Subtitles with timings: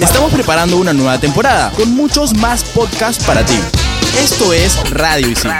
[0.00, 3.58] Estamos preparando una nueva temporada con muchos más podcasts para ti.
[4.18, 5.50] Esto es Radio Isil.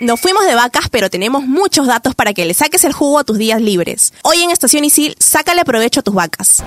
[0.00, 3.24] Nos fuimos de vacas, pero tenemos muchos datos para que le saques el jugo a
[3.24, 4.12] tus días libres.
[4.22, 6.62] Hoy en Estación Isil, sácale provecho a tus vacas.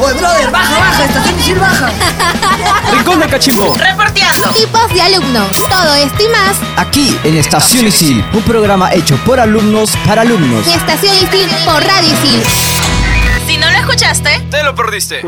[0.00, 1.90] Oye, brother, baja, baja, estación Isil baja.
[2.92, 3.74] Rincón de Cachimbo.
[3.76, 4.48] Reporteando.
[4.50, 5.48] Tipos de alumnos.
[5.68, 10.66] Todo esto y más Aquí en Estación Isil, un programa hecho por alumnos para alumnos.
[10.66, 12.42] en Estación Isil por Radio Isil.
[13.54, 15.20] Si no lo escuchaste, Te lo perdiste.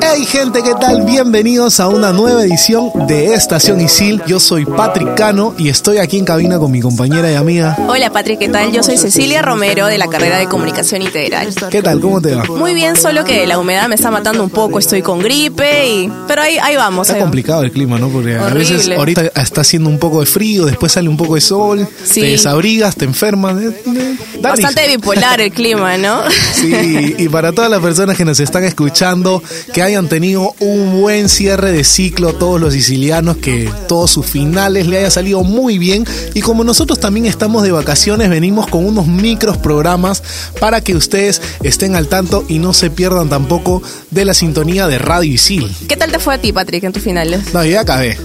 [0.00, 1.02] Hey gente, ¿qué tal?
[1.02, 4.22] Bienvenidos a una nueva edición de Estación Isil.
[4.24, 7.76] Yo soy Patrick Cano y estoy aquí en cabina con mi compañera y amiga.
[7.88, 8.70] Hola Patrick, ¿qué tal?
[8.70, 11.52] Yo soy Cecilia Romero de la carrera de Comunicación Integral.
[11.72, 11.98] ¿Qué tal?
[12.00, 12.44] ¿Cómo te va?
[12.44, 16.12] Muy bien, solo que la humedad me está matando un poco, estoy con gripe y...
[16.28, 17.08] Pero ahí, ahí vamos.
[17.08, 17.30] Está ahí vamos.
[17.32, 18.10] complicado el clima, ¿no?
[18.10, 21.40] Porque a veces ahorita está haciendo un poco de frío, después sale un poco de
[21.40, 22.20] sol, Sí.
[22.20, 23.60] te desabrigas, te enfermas.
[23.60, 26.22] eh, eh, Bastante bipolar el clima, ¿no?
[26.54, 31.28] Sí, y para todas las personas que nos están escuchando, que hayan tenido un buen
[31.28, 36.04] cierre de ciclo, todos los sicilianos, que todos sus finales le haya salido muy bien.
[36.34, 40.22] Y como nosotros también estamos de vacaciones, venimos con unos micros programas
[40.60, 44.98] para que ustedes estén al tanto y no se pierdan tampoco de la sintonía de
[44.98, 45.74] Radio Isil.
[45.88, 47.52] ¿Qué tal te fue a ti, Patrick, en tus finales?
[47.54, 48.18] No, yo ya acabé.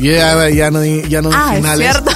[0.00, 1.88] Yo ya, ya no ya no Ah, es finales.
[1.90, 2.10] cierto.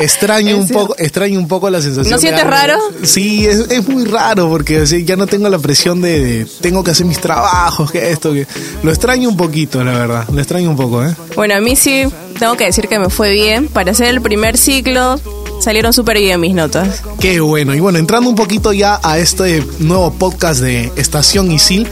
[0.00, 0.86] Extraño un cierto.
[0.88, 2.10] poco, extraño un poco la sensación.
[2.12, 2.56] ¿No sientes algo.
[2.56, 2.78] raro?
[3.02, 6.82] Sí, es, es muy raro porque así, ya no tengo la presión de, de tengo
[6.82, 8.46] que hacer mis trabajos, que esto, que
[8.82, 10.28] lo extraño un poquito, la verdad.
[10.32, 11.14] Lo extraño un poco, ¿eh?
[11.36, 12.04] Bueno, a mí sí
[12.38, 13.68] tengo que decir que me fue bien.
[13.68, 15.20] Para hacer el primer ciclo
[15.60, 17.02] salieron súper bien mis notas.
[17.20, 17.74] Qué bueno.
[17.74, 21.86] Y bueno, entrando un poquito ya a este nuevo podcast de Estación Isil,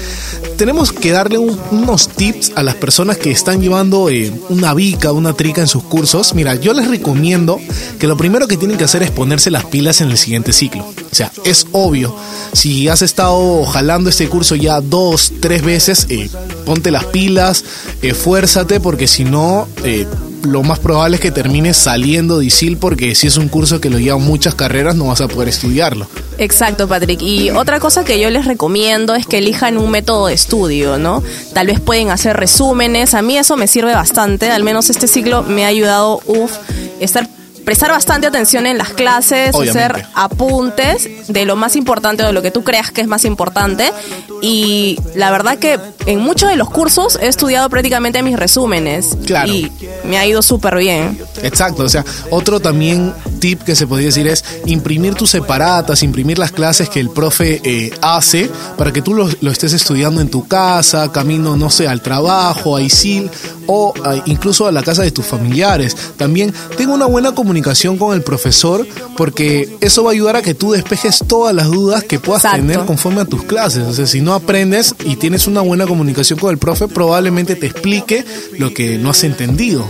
[0.56, 5.12] tenemos que darle un- unos tips a las personas que están llevando eh, una bica,
[5.12, 6.34] una trica en sus cursos.
[6.34, 7.60] Mira, yo les recomiendo
[7.98, 10.84] que lo primero que tienen que hacer es ponerse las pilas en el siguiente ciclo.
[10.84, 12.14] O sea, es obvio.
[12.52, 16.28] Si has estado jalando este curso ya dos, tres veces, eh,
[16.64, 17.64] ponte las pilas,
[18.02, 19.68] esfuérzate, porque si no...
[19.84, 20.06] eh,
[20.42, 23.90] lo más probable es que termines saliendo de ISIL porque si es un curso que
[23.90, 26.06] lo llevan muchas carreras no vas a poder estudiarlo.
[26.38, 27.20] Exacto, Patrick.
[27.22, 31.22] Y otra cosa que yo les recomiendo es que elijan un método de estudio, ¿no?
[31.52, 33.14] Tal vez pueden hacer resúmenes.
[33.14, 34.50] A mí eso me sirve bastante.
[34.50, 36.52] Al menos este ciclo me ha ayudado, uff,
[37.00, 37.28] estar
[37.68, 39.78] prestar bastante atención en las clases, Obviamente.
[39.78, 43.92] hacer apuntes de lo más importante, de lo que tú creas que es más importante.
[44.40, 49.18] Y la verdad que en muchos de los cursos he estudiado prácticamente mis resúmenes.
[49.26, 49.52] Claro.
[49.52, 49.70] Y
[50.04, 51.20] me ha ido súper bien.
[51.42, 56.38] Exacto, o sea, otro también tip que se podría decir es imprimir tus separatas, imprimir
[56.38, 60.28] las clases que el profe eh, hace para que tú lo, lo estés estudiando en
[60.30, 63.30] tu casa, camino, no sé, al trabajo, a ISIL
[63.66, 65.96] o a- incluso a la casa de tus familiares.
[66.16, 70.54] También tengo una buena comunicación con el profesor porque eso va a ayudar a que
[70.54, 72.66] tú despejes todas las dudas que puedas Exacto.
[72.66, 73.84] tener conforme a tus clases.
[73.84, 77.66] O sea, si no aprendes y tienes una buena comunicación con el profe, probablemente te
[77.66, 78.24] explique
[78.58, 79.84] lo que no has entendido.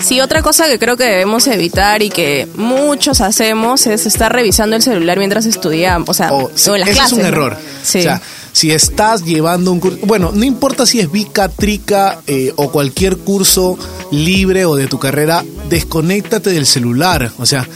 [0.00, 4.76] Sí, otra cosa que creo que debemos evitar y que muchos hacemos es estar revisando
[4.76, 7.12] el celular mientras estudiamos, o sea, O- sí, o en las eso clases.
[7.12, 7.28] es un ¿no?
[7.28, 7.56] error.
[7.82, 7.98] Sí.
[7.98, 12.52] O sea, si estás llevando un curso, bueno, no importa si es Vica, Trica eh,
[12.56, 13.76] o cualquier curso
[14.10, 17.32] libre o de tu carrera, desconéctate del celular.
[17.38, 17.68] O sea,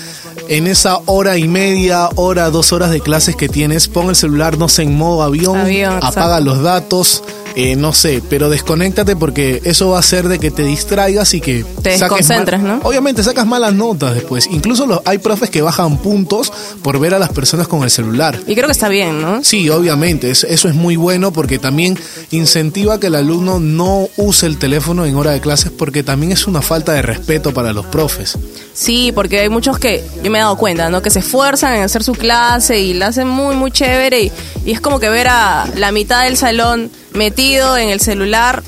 [0.48, 4.56] en esa hora y media, hora, dos horas de clases que tienes, pon el celular,
[4.56, 6.44] no sé, en modo avión, Avión, apaga exacto.
[6.44, 7.22] los datos.
[7.62, 11.40] Eh, no sé, pero desconéctate porque eso va a hacer de que te distraigas y
[11.40, 12.80] que Te mal- ¿no?
[12.84, 14.46] Obviamente sacas malas notas después.
[14.50, 18.38] Incluso los, hay profes que bajan puntos por ver a las personas con el celular.
[18.46, 19.42] y creo que está bien, ¿no?
[19.44, 21.98] Sí, obviamente, es- eso es muy bueno porque también
[22.30, 26.46] incentiva que el alumno no use el teléfono en hora de clases porque también es
[26.46, 28.38] una falta de respeto para los profes.
[28.72, 31.02] Sí, porque hay muchos que yo me he dado cuenta, ¿no?
[31.02, 34.32] Que se esfuerzan en hacer su clase y la hacen muy, muy chévere y,
[34.64, 38.62] y es como que ver a la mitad del salón metido en el celular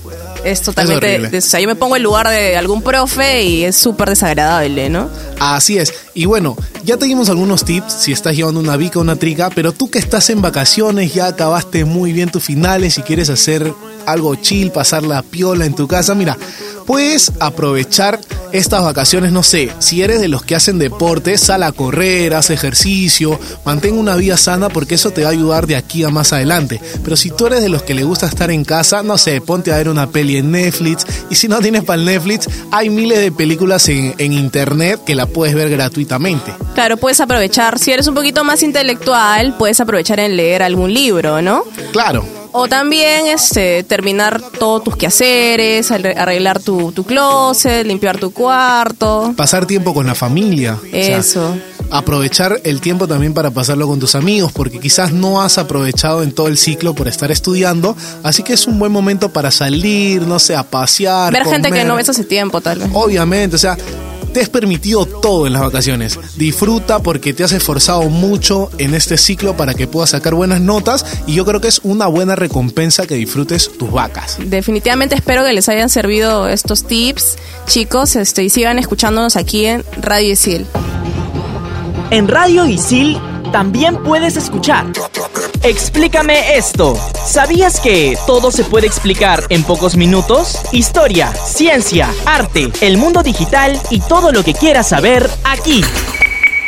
[0.45, 1.17] es totalmente...
[1.17, 1.39] horrible.
[1.39, 5.09] o sea, yo me pongo en lugar de algún profe y es súper desagradable, ¿no?
[5.39, 5.95] Así es.
[6.15, 9.51] Y bueno, ya te dimos algunos tips si estás llevando una bica o una trica,
[9.51, 13.73] pero tú que estás en vacaciones, ya acabaste muy bien tus finales y quieres hacer
[14.07, 16.37] algo chill, pasar la piola en tu casa, mira,
[16.87, 18.21] puedes aprovechar
[18.53, 22.51] estas vacaciones, no sé, si eres de los que hacen deporte, sal a correr, haz
[22.51, 26.33] ejercicio, mantén una vida sana porque eso te va a ayudar de aquí a más
[26.33, 26.81] adelante.
[27.03, 29.73] Pero si tú eres de los que le gusta estar en casa, no sé, ponte
[29.73, 33.21] a ver una peli en Netflix y si no tienes para el Netflix, hay miles
[33.21, 36.55] de películas en, en internet que la puedes ver gratuitamente.
[36.75, 41.43] Claro, puedes aprovechar, si eres un poquito más intelectual, puedes aprovechar en leer algún libro,
[41.43, 41.65] ¿no?
[41.93, 42.42] Claro.
[42.55, 49.33] O también este, terminar todos tus quehaceres, arre- arreglar tu, tu closet, limpiar tu cuarto.
[49.37, 50.75] Pasar tiempo con la familia.
[50.83, 51.57] O sea, Eso.
[51.91, 56.33] aprovechar el tiempo también para pasarlo con tus amigos, porque quizás no has aprovechado en
[56.33, 60.39] todo el ciclo por estar estudiando, así que es un buen momento para salir, no
[60.39, 61.33] sé, a pasear.
[61.33, 62.89] Ver gente que no ves hace tiempo, tal vez.
[62.93, 63.77] Obviamente, o sea,
[64.33, 66.19] te has permitido todo en las vacaciones.
[66.37, 71.05] Disfruta porque te has esforzado mucho en este ciclo para que puedas sacar buenas notas
[71.27, 74.39] y yo creo que es una buena recompensa que disfrutes tus vacas.
[74.45, 77.37] Definitivamente espero que les hayan servido estos tips,
[77.67, 80.67] chicos, este, y sigan escuchándonos aquí en Radio Isil.
[82.11, 83.19] En Radio Isil
[83.53, 84.87] también puedes escuchar.
[85.63, 86.97] Explícame esto.
[87.25, 90.59] ¿Sabías que todo se puede explicar en pocos minutos?
[90.73, 95.85] Historia, ciencia, arte, el mundo digital y todo lo que quieras saber aquí.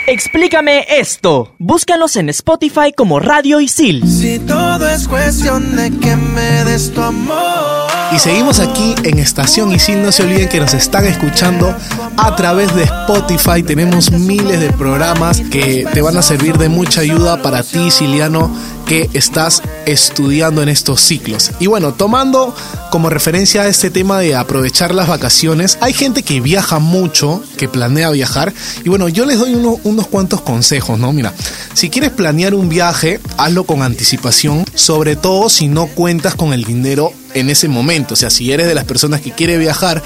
[0.06, 1.54] Explícame esto.
[1.58, 4.06] Búscanos en Spotify como Radio Isil.
[4.06, 7.83] Si todo es cuestión de que me des tu amor.
[8.14, 10.02] Y seguimos aquí en Estación Isil.
[10.02, 11.74] No se olviden que nos están escuchando
[12.16, 13.62] a través de Spotify.
[13.64, 18.54] Tenemos miles de programas que te van a servir de mucha ayuda para ti, Siliano,
[18.86, 21.50] que estás estudiando en estos ciclos.
[21.58, 22.54] Y bueno, tomando
[22.90, 28.10] como referencia este tema de aprovechar las vacaciones, hay gente que viaja mucho, que planea
[28.10, 28.52] viajar.
[28.84, 31.12] Y bueno, yo les doy uno- unos cuantos consejos, ¿no?
[31.12, 31.32] Mira,
[31.72, 36.62] si quieres planear un viaje, hazlo con anticipación, sobre todo si no cuentas con el
[36.62, 38.14] dinero en ese momento.
[38.14, 40.02] O sea, si eres de las personas que quiere viajar,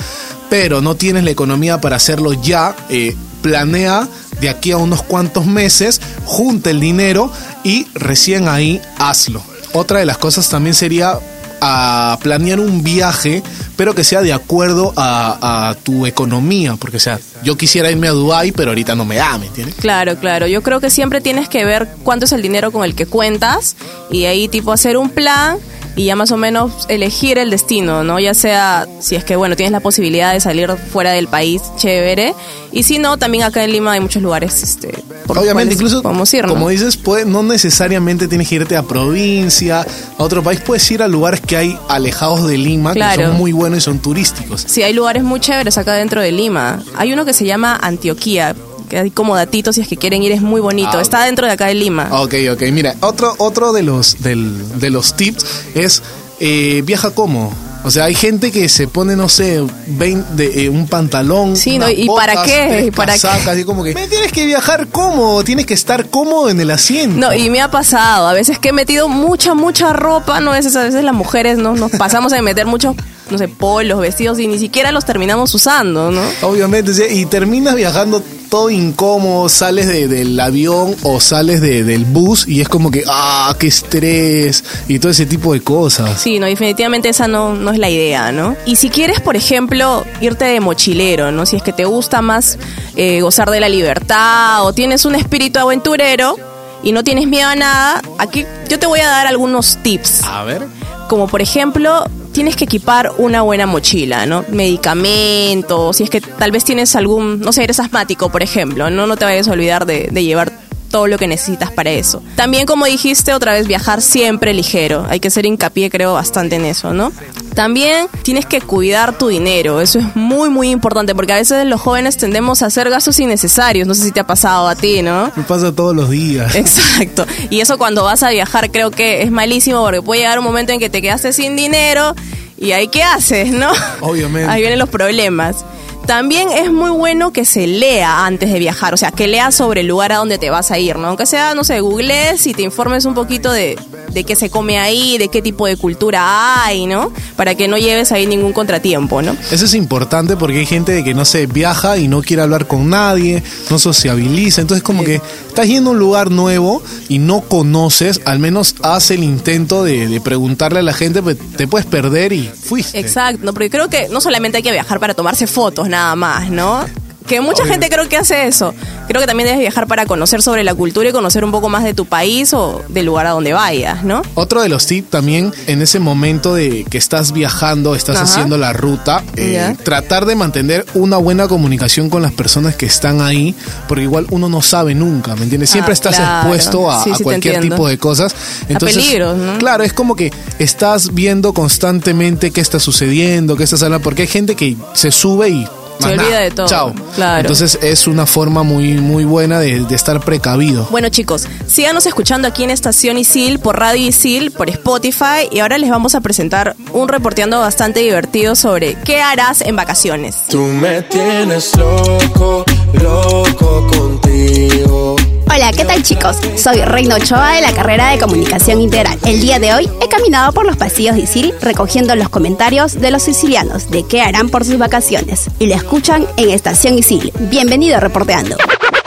[0.50, 4.08] pero no tienes la economía para hacerlo ya, eh, planea
[4.40, 7.32] de aquí a unos cuantos meses, junta el dinero
[7.64, 9.42] y recién ahí hazlo.
[9.72, 11.18] Otra de las cosas también sería
[11.60, 13.42] a planear un viaje,
[13.76, 18.08] pero que sea de acuerdo a, a tu economía, porque o sea, yo quisiera irme
[18.08, 19.74] a Dubai, pero ahorita no me da, ¿me entiendes?
[19.76, 20.46] Claro, claro.
[20.46, 23.76] Yo creo que siempre tienes que ver cuánto es el dinero con el que cuentas
[24.10, 25.58] y ahí tipo hacer un plan
[25.98, 28.20] y ya más o menos elegir el destino, ¿no?
[28.20, 32.34] Ya sea si es que bueno, tienes la posibilidad de salir fuera del país, chévere,
[32.70, 34.94] y si no, también acá en Lima hay muchos lugares este
[35.26, 36.54] por Obviamente, incluso, podemos ir, ¿no?
[36.54, 41.02] como dices, puede, no necesariamente tienes que irte a provincia, a otro país, puedes ir
[41.02, 44.64] a lugares que hay alejados de Lima, que son muy buenos y son turísticos.
[44.66, 46.80] Sí, hay lugares muy chéveres acá dentro de Lima.
[46.96, 48.54] Hay uno que se llama Antioquía,
[48.88, 50.90] que hay como datitos si es que quieren ir, es muy bonito.
[50.94, 52.08] Ah, Está dentro de acá de Lima.
[52.12, 55.44] Ok, ok, mira, otro, otro de los del- de los tips
[55.74, 56.02] es
[56.40, 57.52] eh, viaja como.
[57.84, 61.56] O sea, hay gente que se pone, no sé, 20 de, eh, un pantalón.
[61.56, 61.88] Sí, ¿no?
[61.88, 62.84] ¿Y para qué?
[62.88, 63.28] ¿Y para qué?
[63.28, 63.94] así como que.
[63.94, 67.16] "Me tienes que viajar cómodo, tienes que estar cómodo en el asiento.
[67.16, 70.54] No, y me ha pasado, a veces que he metido mucha, mucha ropa, no a
[70.54, 72.96] veces, a veces las mujeres no nos pasamos a meter muchos,
[73.30, 76.22] no sé, polos, vestidos y ni siquiera los terminamos usando, ¿no?
[76.42, 82.04] Obviamente, sí, y terminas viajando todo incómodo, sales de- del avión o sales de- del
[82.04, 86.20] bus y es como que, ah, qué estrés y todo ese tipo de cosas.
[86.20, 88.56] Sí, no, definitivamente esa no, no es la idea, ¿no?
[88.66, 91.46] Y si quieres, por ejemplo, irte de mochilero, ¿no?
[91.46, 92.58] Si es que te gusta más
[92.96, 96.36] eh, gozar de la libertad o tienes un espíritu aventurero
[96.82, 100.22] y no tienes miedo a nada, aquí yo te voy a dar algunos tips.
[100.24, 100.66] A ver.
[101.08, 102.04] Como por ejemplo,
[102.38, 104.44] tienes que equipar una buena mochila, ¿no?
[104.48, 109.08] Medicamentos, si es que tal vez tienes algún, no sé, eres asmático, por ejemplo, ¿no?
[109.08, 110.52] No te vayas a olvidar de, de llevar
[110.88, 112.22] todo lo que necesitas para eso.
[112.36, 115.06] También, como dijiste, otra vez viajar siempre ligero.
[115.08, 117.12] Hay que hacer hincapié, creo, bastante en eso, ¿no?
[117.54, 119.80] También tienes que cuidar tu dinero.
[119.80, 123.86] Eso es muy, muy importante porque a veces los jóvenes tendemos a hacer gastos innecesarios.
[123.86, 125.32] No sé si te ha pasado a ti, ¿no?
[125.34, 126.54] Me pasa todos los días.
[126.54, 127.26] Exacto.
[127.50, 130.72] Y eso cuando vas a viajar creo que es malísimo porque puede llegar un momento
[130.72, 132.14] en que te quedaste sin dinero
[132.58, 133.70] y ahí qué haces, ¿no?
[134.00, 134.50] Obviamente.
[134.50, 135.64] Ahí vienen los problemas.
[136.08, 139.82] También es muy bueno que se lea antes de viajar, o sea, que leas sobre
[139.82, 141.08] el lugar a donde te vas a ir, ¿no?
[141.08, 143.78] Aunque sea, no sé, googlees y te informes un poquito de,
[144.14, 147.12] de qué se come ahí, de qué tipo de cultura hay, ¿no?
[147.36, 149.36] Para que no lleves ahí ningún contratiempo, ¿no?
[149.50, 152.66] Eso es importante porque hay gente de que no se viaja y no quiere hablar
[152.66, 154.62] con nadie, no sociabiliza.
[154.62, 159.10] Entonces, como que estás yendo a un lugar nuevo y no conoces, al menos haz
[159.10, 162.98] el intento de, de preguntarle a la gente, pues te puedes perder y fuiste.
[162.98, 166.84] Exacto, porque creo que no solamente hay que viajar para tomarse fotos nada más, ¿no?
[167.26, 168.72] Que mucha gente creo que hace eso.
[169.06, 171.84] Creo que también debes viajar para conocer sobre la cultura y conocer un poco más
[171.84, 174.22] de tu país o del lugar a donde vayas, ¿no?
[174.34, 178.24] Otro de los tips también en ese momento de que estás viajando, estás Ajá.
[178.24, 183.20] haciendo la ruta, eh, tratar de mantener una buena comunicación con las personas que están
[183.20, 183.54] ahí,
[183.88, 185.68] porque igual uno no sabe nunca, ¿me entiendes?
[185.68, 186.38] Siempre Ah, estás claro.
[186.54, 188.34] expuesto a, Sí, a sí te cualquier tipo de cosas.
[188.70, 189.58] Entonces, peligros, ¿no?
[189.58, 194.28] Claro, es como que estás viendo constantemente qué está sucediendo, qué está hablando, porque hay
[194.28, 196.40] gente que se sube y Se olvida nada.
[196.40, 196.66] de todo.
[196.66, 196.94] Chao.
[197.14, 197.40] Claro.
[197.40, 200.86] Entonces es una forma muy, muy buena de, de estar precavido.
[200.90, 205.78] Bueno chicos, síganos escuchando aquí en Estación Isil, por Radio Isil, por Spotify y ahora
[205.78, 210.44] les vamos a presentar un reporteando bastante divertido sobre qué harás en vacaciones.
[210.48, 212.64] Tú me tienes loco,
[212.94, 215.17] loco contigo.
[215.50, 216.36] Hola, ¿qué tal chicos?
[216.56, 219.18] Soy Reina Ochoa de la carrera de Comunicación Integral.
[219.24, 223.10] El día de hoy he caminado por los pasillos de Isil recogiendo los comentarios de
[223.10, 225.48] los sicilianos de qué harán por sus vacaciones.
[225.58, 227.32] Y lo escuchan en Estación Isil.
[227.38, 228.56] Bienvenido Reporteando.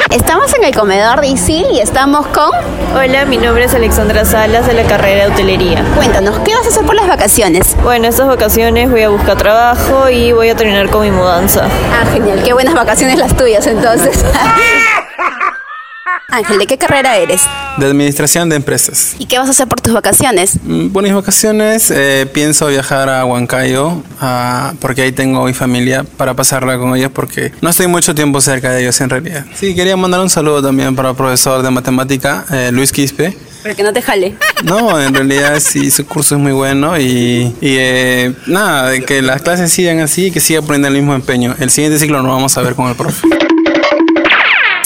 [0.10, 2.50] Estamos en el comedor de Isil y estamos con...
[2.96, 5.86] Hola, mi nombre es Alexandra Salas de la carrera de hotelería.
[5.96, 7.78] Cuéntanos, ¿qué vas a hacer por las vacaciones?
[7.84, 11.68] Bueno, estas vacaciones voy a buscar trabajo y voy a terminar con mi mudanza.
[11.94, 14.26] Ah, genial, qué buenas vacaciones las tuyas entonces.
[16.32, 17.42] Ángel, ¿de qué carrera eres?
[17.78, 19.16] de administración de empresas.
[19.18, 20.58] ¿Y qué vas a hacer por tus vacaciones?
[20.64, 26.04] Mm, Por mis vacaciones eh, pienso viajar a Huancayo ah, porque ahí tengo mi familia
[26.18, 29.46] para pasarla con ellos porque no estoy mucho tiempo cerca de ellos en realidad.
[29.56, 33.38] Sí, quería mandar un saludo también para el profesor de matemática, eh, Luis Quispe.
[33.64, 34.36] Para que no te jale.
[34.64, 39.42] No, en realidad sí, su curso es muy bueno y, y, eh, nada, que las
[39.42, 41.56] clases sigan así y que siga poniendo el mismo empeño.
[41.60, 43.28] El siguiente ciclo lo vamos a ver con el profe.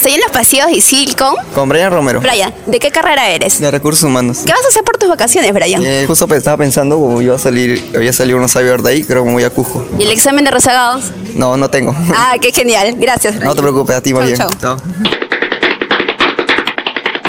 [0.06, 1.34] Estoy en los pasillos de Isil con...
[1.56, 2.22] Con Brian Romero.
[2.22, 3.60] Brian, ¿de qué carrera eres?
[3.60, 4.42] De recursos humanos.
[4.46, 5.84] ¿Qué vas a hacer por tus vacaciones, Brian?
[5.84, 9.24] Eh, justo estaba pensando, como iba a salir, había salido unos saber de ahí, creo
[9.24, 9.84] que me voy a Cujo.
[9.98, 11.06] ¿Y el examen de rezagados?
[11.34, 11.96] No, no tengo.
[12.16, 12.94] Ah, qué genial.
[13.00, 13.34] Gracias.
[13.34, 13.48] Brian.
[13.48, 14.60] No te preocupes, a ti más Chau, bien.
[14.62, 14.78] chau.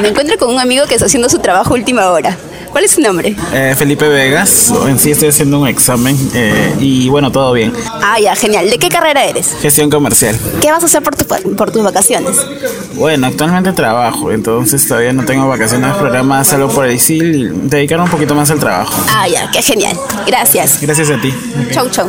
[0.02, 2.36] Me encuentro con un amigo que está haciendo su trabajo última hora.
[2.76, 3.34] ¿Cuál es su nombre?
[3.54, 7.72] Eh, Felipe Vegas, en sí estoy haciendo un examen eh, y bueno, todo bien.
[8.02, 8.68] Ah, ya, genial.
[8.68, 9.56] ¿De qué carrera eres?
[9.62, 10.38] Gestión comercial.
[10.60, 12.36] ¿Qué vas a hacer por, tu- por tus vacaciones?
[12.92, 17.98] Bueno, actualmente trabajo, entonces todavía no tengo vacaciones programadas, salgo por el ISIL y dedicar
[17.98, 18.92] un poquito más al trabajo.
[19.08, 19.96] Ah, ya, qué genial.
[20.26, 20.78] Gracias.
[20.82, 21.32] Gracias a ti.
[21.72, 22.06] Chau, chau.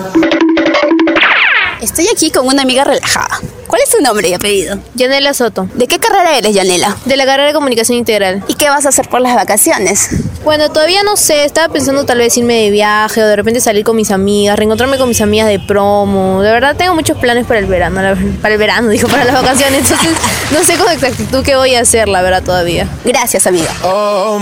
[1.79, 3.39] Estoy aquí con una amiga relajada.
[3.67, 4.77] ¿Cuál es tu nombre y apellido?
[4.95, 5.67] Yanela Soto.
[5.73, 6.95] ¿De qué carrera eres, Yanela?
[7.05, 8.43] De la carrera de comunicación integral.
[8.47, 10.09] ¿Y qué vas a hacer por las vacaciones?
[10.45, 13.83] Bueno, todavía no sé, estaba pensando tal vez irme de viaje o de repente salir
[13.83, 16.41] con mis amigas, reencontrarme con mis amigas de promo.
[16.41, 19.33] De verdad tengo muchos planes para el verano, la- para el verano, digo, para las
[19.41, 19.81] vacaciones.
[19.81, 20.15] Entonces
[20.51, 22.87] no sé con exactitud qué voy a hacer, la verdad, todavía.
[23.03, 23.69] Gracias, amiga.
[23.83, 24.39] Oh,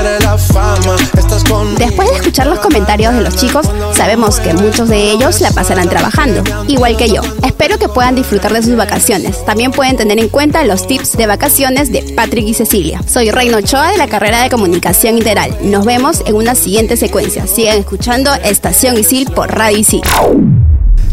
[0.00, 0.96] eres la fama.
[1.18, 5.42] Estás con Después de escuchar los comentarios de los chicos, sabemos que muchos de ellos
[5.42, 7.20] la pasarán trabajando, igual que yo.
[7.44, 9.44] Espero que puedan disfrutar de sus vacaciones.
[9.44, 13.02] También pueden tener en cuenta los tips de vacaciones de Patrick y Cecilia.
[13.06, 15.56] Soy Reino Ochoa de la carrera de Comunicación Integral.
[15.62, 17.46] Nos vemos en una siguiente secuencia.
[17.46, 20.02] Sigan escuchando Estación Isil por Radio Isil.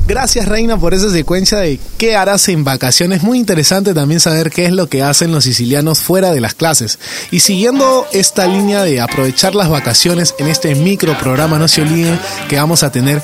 [0.08, 3.24] Gracias Reina por esa secuencia de qué harás en vacaciones.
[3.24, 7.00] Muy interesante también saber qué es lo que hacen los sicilianos fuera de las clases.
[7.32, 12.58] Y siguiendo esta línea de aprovechar las vacaciones en este microprograma, no se olviden que
[12.58, 13.24] vamos a tener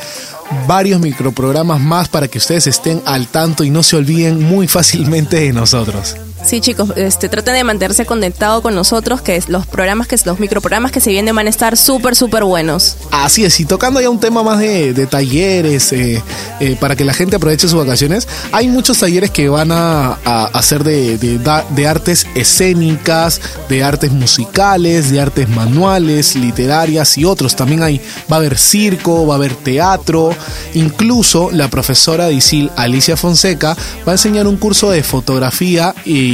[0.67, 5.38] varios microprogramas más para que ustedes estén al tanto y no se olviden muy fácilmente
[5.38, 6.15] de nosotros.
[6.44, 10.92] Sí, chicos, este, traten de mantenerse conectados con nosotros, que los programas, que los microprogramas
[10.92, 12.98] que se vienen van a estar súper, súper buenos.
[13.12, 16.22] Así es, y tocando ya un tema más de, talleres, eh,
[16.60, 20.14] eh, para que la gente aproveche sus vacaciones, hay muchos talleres que van a,
[20.54, 21.40] hacer de, de
[21.76, 27.56] de artes escénicas, de artes musicales, de artes manuales, literarias y otros.
[27.56, 30.34] También hay, va a haber circo, va a haber teatro,
[30.74, 33.76] incluso la profesora de ISIL, Alicia Fonseca,
[34.08, 36.31] va a enseñar un curso de fotografía y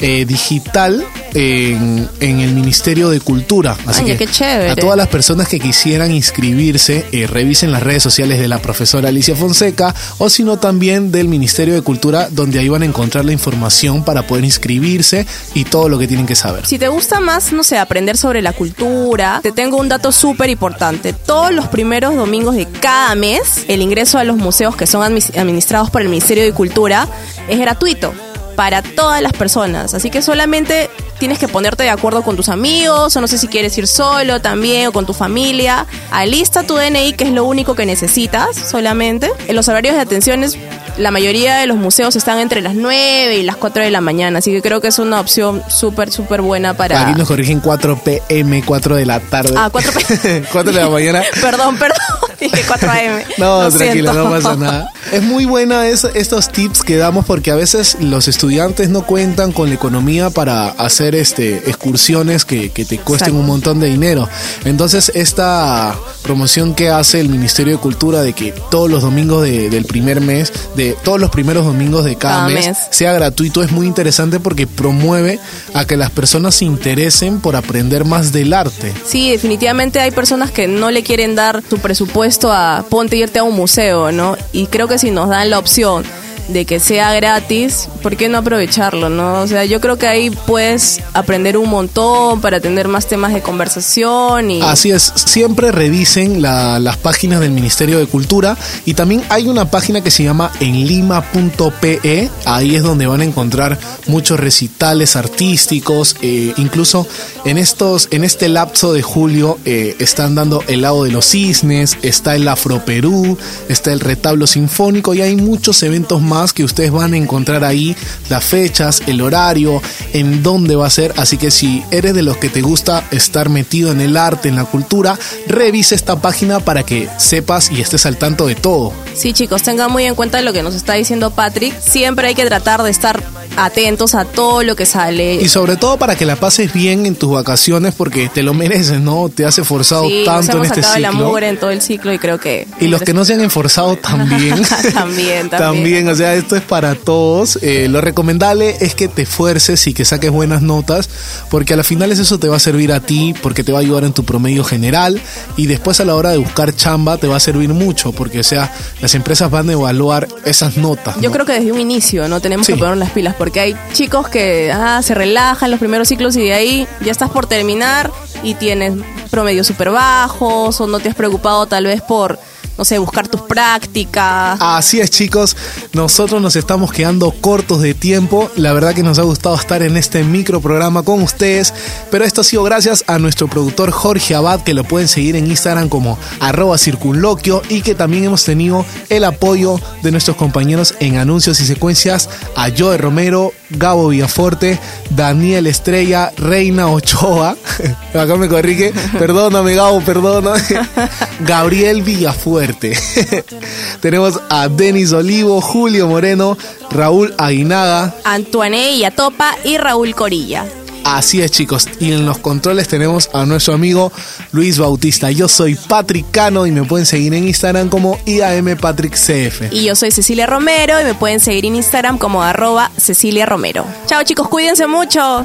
[0.00, 1.04] eh, digital
[1.34, 3.76] en, en el Ministerio de Cultura.
[3.86, 4.70] Así Ay, que qué chévere.
[4.70, 9.08] a todas las personas que quisieran inscribirse, eh, revisen las redes sociales de la profesora
[9.08, 13.24] Alicia Fonseca o si no también del Ministerio de Cultura, donde ahí van a encontrar
[13.24, 16.66] la información para poder inscribirse y todo lo que tienen que saber.
[16.66, 20.50] Si te gusta más, no sé, aprender sobre la cultura, te tengo un dato súper
[20.50, 21.12] importante.
[21.12, 25.90] Todos los primeros domingos de cada mes, el ingreso a los museos que son administrados
[25.90, 27.08] por el Ministerio de Cultura
[27.48, 28.12] es gratuito
[28.54, 29.94] para todas las personas.
[29.94, 33.48] Así que solamente tienes que ponerte de acuerdo con tus amigos, o no sé si
[33.48, 35.86] quieres ir solo también, o con tu familia.
[36.10, 39.30] Alista tu DNI, que es lo único que necesitas solamente.
[39.48, 40.58] En los horarios de atenciones,
[40.96, 44.38] la mayoría de los museos están entre las 9 y las 4 de la mañana,
[44.38, 47.08] así que creo que es una opción súper, súper buena para...
[47.08, 49.54] Aquí nos corrigen 4 pm, 4 de la tarde.
[49.56, 50.46] Ah, 4 p.m.
[50.52, 51.22] 4 de la mañana.
[51.40, 51.98] perdón, perdón,
[52.52, 53.24] dije 4 a.m.
[53.38, 54.92] No, tranquila, no pasa nada.
[55.12, 59.52] Es muy buena es- estos tips que damos porque a veces los estudiantes no cuentan
[59.52, 63.40] con la economía para hacer este excursiones que, que te cuesten Exacto.
[63.40, 64.28] un montón de dinero.
[64.64, 69.68] Entonces, esta promoción que hace el Ministerio de Cultura de que todos los domingos de-
[69.70, 72.78] del primer mes, de todos los primeros domingos de cada, Cada mes, mes.
[72.90, 75.38] sea gratuito es muy interesante porque promueve
[75.74, 78.92] a que las personas se interesen por aprender más del arte.
[79.06, 83.42] Sí, definitivamente hay personas que no le quieren dar su presupuesto a ponte irte a
[83.42, 84.36] un museo, ¿no?
[84.52, 86.04] Y creo que si nos dan la opción
[86.48, 89.40] de que sea gratis, ¿por qué no aprovecharlo, no?
[89.40, 93.40] O sea, yo creo que ahí puedes aprender un montón para tener más temas de
[93.40, 94.60] conversación y...
[94.62, 99.70] Así es, siempre revisen la- las páginas del Ministerio de Cultura y también hay una
[99.70, 106.52] página que se llama enlima.pe, ahí es donde van a encontrar muchos recitales artísticos, eh,
[106.56, 107.06] incluso
[107.44, 111.96] en estos, en este lapso de julio eh, están dando el lado de los cisnes,
[112.02, 116.90] está el Afro Perú, está el retablo sinfónico y hay muchos eventos más que ustedes
[116.90, 117.96] van a encontrar ahí,
[118.28, 119.80] las fechas, el horario,
[120.12, 123.48] en dónde va a ser, así que si eres de los que te gusta estar
[123.48, 128.06] metido en el arte, en la cultura, revisa esta página para que sepas y estés
[128.06, 128.92] al tanto de todo.
[129.14, 131.78] Sí, chicos, tengan muy en cuenta lo que nos está diciendo Patrick.
[131.80, 133.22] Siempre hay que tratar de estar
[133.56, 135.34] atentos a todo lo que sale.
[135.36, 139.00] Y sobre todo para que la pases bien en tus vacaciones porque te lo mereces,
[139.00, 139.28] ¿no?
[139.28, 141.26] Te has esforzado Sí, nos tanto en hemos este sacado la ciclo.
[141.26, 142.66] mugre en todo el ciclo y creo que...
[142.80, 144.62] Y los que no se han esforzado también.
[144.94, 145.50] también, también.
[145.50, 147.58] También, o sea, esto es para todos.
[147.62, 151.08] Eh, lo recomendable es que te esfuerces y que saques buenas notas,
[151.50, 153.80] porque a las finales eso te va a servir a ti, porque te va a
[153.82, 155.20] ayudar en tu promedio general
[155.56, 158.42] y después a la hora de buscar chamba te va a servir mucho, porque o
[158.44, 161.16] sea, las empresas van a evaluar esas notas.
[161.20, 162.72] Yo creo que desde un inicio no tenemos Sí.
[162.74, 166.44] que poner las pilas porque hay chicos que ah, se relajan los primeros ciclos y
[166.44, 168.10] de ahí ya estás por terminar
[168.42, 168.94] y tienes
[169.30, 172.38] promedios súper bajos o no te has preocupado tal vez por,
[172.76, 174.58] no sé, buscar tus prácticas.
[174.60, 175.56] Así es chicos,
[175.92, 179.96] nosotros nos estamos quedando cortos de tiempo, la verdad que nos ha gustado estar en
[179.96, 181.72] este micro programa con ustedes,
[182.10, 185.46] pero esto ha sido gracias a nuestro productor Jorge Abad, que lo pueden seguir en
[185.46, 191.16] Instagram como arroba circunloquio y que también hemos tenido el apoyo de nuestros compañeros en
[191.16, 194.78] anuncios y secuencias a Joe Romero, Gabo Villaforte,
[195.10, 197.56] Daniel Estrella, Reina Ochoa,
[198.14, 200.60] acá me corrige, perdóname Gabo, perdóname,
[201.40, 202.63] Gabriel Villafuerte.
[204.00, 206.56] Tenemos a Denis Olivo, Julio Moreno,
[206.90, 208.14] Raúl Aguinaga.
[208.24, 210.64] Antoine Yatopa y Raúl Corilla.
[211.04, 211.86] Así es, chicos.
[212.00, 214.10] Y en los controles tenemos a nuestro amigo
[214.52, 215.30] Luis Bautista.
[215.30, 219.70] Yo soy Patrick Cano y me pueden seguir en Instagram como IAMPatrickCF.
[219.70, 223.84] Y yo soy Cecilia Romero y me pueden seguir en Instagram como arroba Cecilia Romero.
[224.06, 225.44] Chao chicos, cuídense mucho.